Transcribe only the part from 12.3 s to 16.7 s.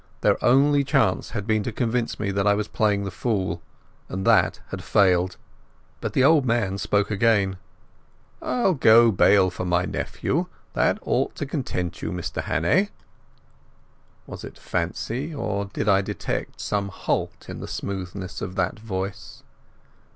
Hannay." Was it fancy, or did I detect